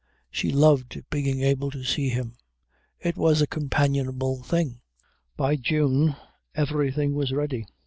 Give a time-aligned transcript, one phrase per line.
[0.31, 2.33] She loved being able to see him;
[2.99, 4.81] it was a companionable thing.
[5.37, 6.15] By June
[6.55, 7.67] everything was ready.